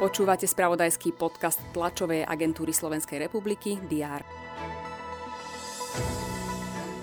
Počúvate 0.00 0.48
spravodajský 0.48 1.12
podcast 1.12 1.60
tlačovej 1.76 2.24
agentúry 2.24 2.72
Slovenskej 2.72 3.20
republiky 3.20 3.76
DR. 3.84 4.24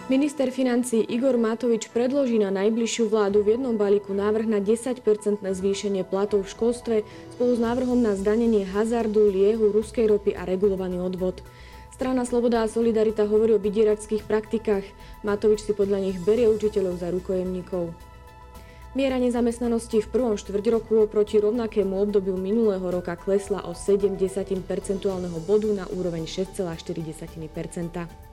Minister 0.07 0.49
financí 0.49 1.04
Igor 1.04 1.38
Matovič 1.38 1.91
predloží 1.91 2.39
na 2.39 2.47
najbližšiu 2.49 3.12
vládu 3.12 3.44
v 3.44 3.60
jednom 3.60 3.75
balíku 3.75 4.15
návrh 4.15 4.50
na 4.50 4.64
10-percentné 4.64 5.52
zvýšenie 5.52 6.07
platov 6.07 6.48
v 6.48 6.52
školstve 6.55 6.95
spolu 7.36 7.52
s 7.54 7.61
návrhom 7.61 8.00
na 8.02 8.16
zdanenie 8.16 8.64
hazardu, 8.66 9.29
liehu, 9.29 9.70
ruskej 9.70 10.07
ropy 10.09 10.34
a 10.34 10.48
regulovaný 10.48 10.98
odvod. 11.04 11.43
Strana 11.91 12.23
Sloboda 12.23 12.64
a 12.64 12.71
Solidarita 12.71 13.27
hovorí 13.27 13.54
o 13.54 13.61
vydieračských 13.61 14.23
praktikách. 14.25 14.88
Matovič 15.27 15.68
si 15.68 15.75
podľa 15.75 16.00
nich 16.00 16.18
berie 16.23 16.48
učiteľov 16.50 17.04
za 17.04 17.11
rukojemníkov. 17.11 18.07
Miera 18.95 19.19
nezamestnanosti 19.19 20.00
v 20.00 20.07
prvom 20.07 20.39
štvrť 20.39 20.65
roku 20.71 21.04
oproti 21.04 21.43
rovnakému 21.43 22.00
obdobiu 22.00 22.39
minulého 22.39 22.87
roka 22.87 23.19
klesla 23.19 23.68
o 23.68 23.75
7 23.75 24.15
percentuálneho 24.64 25.43
bodu 25.43 25.68
na 25.75 25.83
úroveň 25.91 26.23
6,4% 26.23 28.28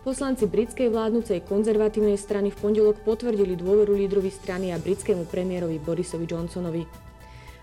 Poslanci 0.00 0.48
britskej 0.48 0.88
vládnucej 0.88 1.44
konzervatívnej 1.44 2.16
strany 2.16 2.48
v 2.48 2.56
pondelok 2.56 3.04
potvrdili 3.04 3.52
dôveru 3.52 3.92
lídrovi 3.92 4.32
strany 4.32 4.72
a 4.72 4.80
britskému 4.80 5.28
premiérovi 5.28 5.76
Borisovi 5.76 6.24
Johnsonovi. 6.24 6.88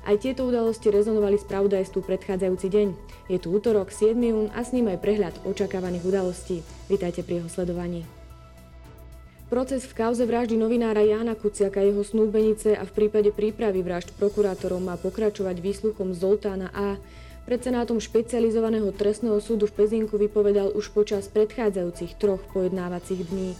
Aj 0.05 0.13
tieto 0.21 0.45
udalosti 0.45 0.93
rezonovali 0.93 1.41
s 1.41 1.49
pravdajstvu 1.49 2.05
predchádzajúci 2.05 2.67
deň. 2.69 2.87
Je 3.33 3.41
tu 3.41 3.49
útorok 3.49 3.89
7. 3.89 4.13
jún 4.21 4.53
a 4.53 4.61
s 4.61 4.69
ním 4.69 4.85
aj 4.85 5.01
prehľad 5.01 5.35
očakávaných 5.49 6.05
udalostí. 6.05 6.61
Vítajte 6.85 7.25
pri 7.25 7.41
jeho 7.41 7.49
sledovaní. 7.49 8.05
Proces 9.47 9.87
v 9.87 9.95
kauze 9.95 10.27
vraždy 10.27 10.59
novinára 10.59 10.99
Jána 11.07 11.31
Kuciaka, 11.31 11.79
jeho 11.79 12.03
snúbenice 12.03 12.75
a 12.75 12.83
v 12.83 12.91
prípade 12.91 13.31
prípravy 13.31 13.79
vražd 13.79 14.11
prokurátorov 14.19 14.83
má 14.83 14.99
pokračovať 14.99 15.63
výsluchom 15.63 16.11
Zoltána 16.11 16.67
A. 16.75 16.99
Pred 17.47 17.63
Senátom 17.63 17.95
špecializovaného 17.95 18.91
trestného 18.91 19.39
súdu 19.39 19.71
v 19.71 19.79
Pezinku 19.79 20.19
vypovedal 20.19 20.75
už 20.75 20.91
počas 20.91 21.31
predchádzajúcich 21.31 22.19
troch 22.19 22.43
pojednávacích 22.51 23.23
dní. 23.23 23.55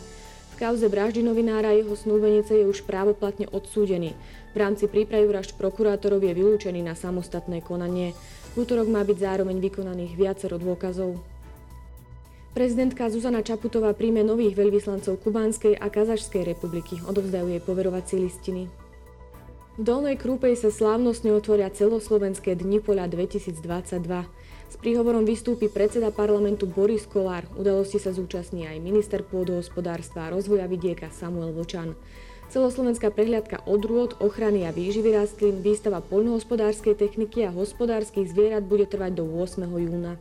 V 0.52 0.56
kauze 0.60 0.92
vraždy 0.92 1.24
novinára 1.24 1.72
jeho 1.72 1.96
snúbenice 1.96 2.52
je 2.52 2.68
už 2.68 2.84
právoplatne 2.84 3.48
odsúdený. 3.48 4.12
V 4.52 4.58
rámci 4.60 4.92
prípravy 4.92 5.24
vražd 5.24 5.56
prokurátorov 5.56 6.20
je 6.20 6.36
vylúčený 6.36 6.84
na 6.84 7.00
samostatné 7.00 7.64
konanie. 7.64 8.12
V 8.60 8.68
útorok 8.68 8.92
má 8.92 9.08
byť 9.08 9.24
zároveň 9.24 9.64
vykonaných 9.64 10.20
viacero 10.20 10.60
dôkazov. 10.60 11.37
Prezidentka 12.58 13.06
Zuzana 13.06 13.46
Čaputová 13.46 13.94
príjme 13.94 14.26
nových 14.26 14.58
veľvyslancov 14.58 15.22
Kubánskej 15.22 15.78
a 15.78 15.94
Kazašskej 15.94 16.42
republiky. 16.42 16.98
Odovzdajú 17.06 17.54
jej 17.54 17.62
poverovací 17.62 18.18
listiny. 18.18 18.66
V 19.78 19.82
Dolnej 19.86 20.18
Krúpej 20.18 20.58
sa 20.58 20.74
slávnostne 20.74 21.38
otvoria 21.38 21.70
celoslovenské 21.70 22.58
dni 22.58 22.82
poľa 22.82 23.14
2022. 23.14 23.62
S 24.74 24.76
príhovorom 24.82 25.22
vystúpi 25.22 25.70
predseda 25.70 26.10
parlamentu 26.10 26.66
Boris 26.66 27.06
Kolár. 27.06 27.46
Udalosti 27.62 28.02
sa 28.02 28.10
zúčastní 28.10 28.66
aj 28.66 28.82
minister 28.82 29.22
pôdohospodárstva 29.22 30.26
a 30.26 30.34
rozvoja 30.34 30.66
vidieka 30.66 31.14
Samuel 31.14 31.54
Vočan. 31.54 31.94
Celoslovenská 32.50 33.14
prehliadka 33.14 33.62
odrôd, 33.70 34.18
ochrany 34.18 34.66
a 34.66 34.74
výživy 34.74 35.14
rastlín, 35.14 35.62
výstava 35.62 36.02
poľnohospodárskej 36.02 36.98
techniky 36.98 37.46
a 37.46 37.54
hospodárskych 37.54 38.34
zvierat 38.34 38.66
bude 38.66 38.90
trvať 38.90 39.14
do 39.14 39.30
8. 39.30 39.62
júna. 39.62 40.18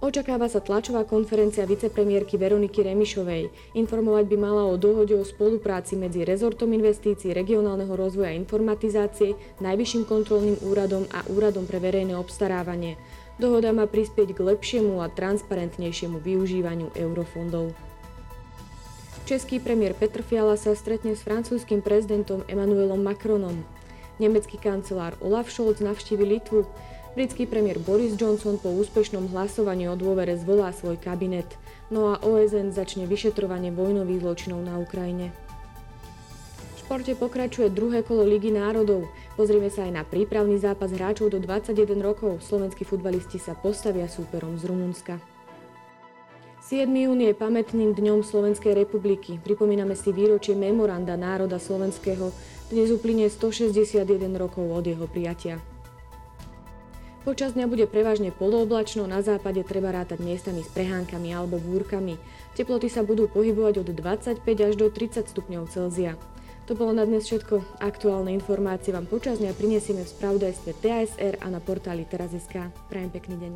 Očakáva 0.00 0.48
sa 0.48 0.64
tlačová 0.64 1.04
konferencia 1.04 1.68
vicepremiérky 1.68 2.40
Veroniky 2.40 2.80
Remišovej. 2.80 3.76
Informovať 3.76 4.32
by 4.32 4.36
mala 4.40 4.64
o 4.64 4.80
dohode 4.80 5.12
o 5.12 5.20
spolupráci 5.20 5.92
medzi 5.92 6.24
rezortom 6.24 6.72
investícií, 6.72 7.36
regionálneho 7.36 7.92
rozvoja 7.92 8.32
a 8.32 8.38
informatizácie, 8.40 9.36
Najvyšším 9.60 10.08
kontrolným 10.08 10.56
úradom 10.64 11.04
a 11.12 11.20
Úradom 11.28 11.68
pre 11.68 11.84
verejné 11.84 12.16
obstarávanie. 12.16 12.96
Dohoda 13.36 13.76
má 13.76 13.84
prispieť 13.84 14.32
k 14.32 14.40
lepšiemu 14.40 15.04
a 15.04 15.12
transparentnejšiemu 15.12 16.16
využívaniu 16.16 16.96
eurofondov. 16.96 17.76
Český 19.28 19.60
premiér 19.60 19.92
Petr 19.92 20.24
Fiala 20.24 20.56
sa 20.56 20.72
stretne 20.72 21.12
s 21.12 21.20
francúzským 21.28 21.84
prezidentom 21.84 22.40
Emmanuelom 22.48 23.04
Macronom. 23.04 23.68
Nemecký 24.16 24.56
kancelár 24.56 25.12
Olaf 25.20 25.52
Scholz 25.52 25.84
navštívi 25.84 26.24
Litvu. 26.24 26.64
Britský 27.10 27.42
premiér 27.42 27.82
Boris 27.82 28.14
Johnson 28.14 28.54
po 28.54 28.70
úspešnom 28.70 29.34
hlasovaní 29.34 29.90
o 29.90 29.98
dôvere 29.98 30.38
zvolá 30.38 30.70
svoj 30.70 30.94
kabinet, 30.94 31.58
no 31.90 32.14
a 32.14 32.22
OSN 32.22 32.70
začne 32.70 33.10
vyšetrovanie 33.10 33.74
vojnových 33.74 34.22
zločinov 34.22 34.62
na 34.62 34.78
Ukrajine. 34.78 35.34
V 36.78 36.86
športe 36.86 37.10
pokračuje 37.18 37.66
druhé 37.74 38.06
kolo 38.06 38.22
Ligy 38.22 38.54
národov. 38.54 39.10
Pozrieme 39.34 39.74
sa 39.74 39.90
aj 39.90 39.92
na 39.98 40.02
prípravný 40.06 40.62
zápas 40.62 40.94
hráčov 40.94 41.34
do 41.34 41.42
21 41.42 41.98
rokov. 41.98 42.46
Slovenskí 42.46 42.86
futbalisti 42.86 43.42
sa 43.42 43.58
postavia 43.58 44.06
súperom 44.06 44.54
z 44.54 44.70
Rumunska. 44.70 45.18
7. 46.62 46.86
jún 46.86 47.26
je 47.26 47.34
pamätným 47.34 47.90
dňom 47.90 48.22
Slovenskej 48.22 48.78
republiky. 48.78 49.42
Pripomíname 49.42 49.98
si 49.98 50.14
výročie 50.14 50.54
memoranda 50.54 51.18
národa 51.18 51.58
slovenského. 51.58 52.30
Dnes 52.70 52.94
uplynie 52.94 53.26
161 53.26 54.06
rokov 54.38 54.62
od 54.70 54.86
jeho 54.86 55.10
prijatia. 55.10 55.58
Počas 57.20 57.52
dňa 57.52 57.68
bude 57.68 57.84
prevažne 57.84 58.32
polooblačno, 58.32 59.04
na 59.04 59.20
západe 59.20 59.60
treba 59.60 59.92
rátať 59.92 60.24
miestami 60.24 60.64
s 60.64 60.72
prehánkami 60.72 61.36
alebo 61.36 61.60
búrkami. 61.60 62.16
Teploty 62.56 62.88
sa 62.88 63.04
budú 63.04 63.28
pohybovať 63.28 63.84
od 63.84 63.92
25 63.92 64.40
až 64.40 64.74
do 64.80 64.88
30 64.88 65.28
stupňov 65.28 65.68
Celzia. 65.68 66.16
To 66.64 66.72
bolo 66.72 66.96
na 66.96 67.04
dnes 67.04 67.28
všetko. 67.28 67.82
Aktuálne 67.82 68.32
informácie 68.32 68.96
vám 68.96 69.04
počas 69.04 69.36
dňa 69.36 69.52
prinesieme 69.52 70.00
v 70.06 70.12
spravodajstve 70.16 70.70
TASR 70.80 71.34
a 71.44 71.46
na 71.52 71.60
portáli 71.60 72.08
teraz.sk. 72.08 72.72
Prajem 72.88 73.10
pekný 73.12 73.36
deň. 73.36 73.52